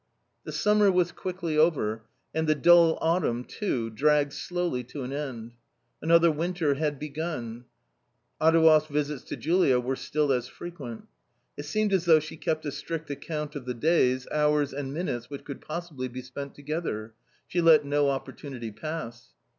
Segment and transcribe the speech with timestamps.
[0.45, 2.01] The summer was quickly over,
[2.33, 5.51] and the dull autumn too dragged slowly to an end.
[6.01, 7.65] Another winter had began.
[8.41, 11.03] Adouev's visits to Julia were still as frequent.
[11.55, 15.29] It seemed as though she kept a strict account of the days, hours, and minutes
[15.29, 17.13] which could possibly be spent together.
[17.47, 19.33] She let no opportunity pass.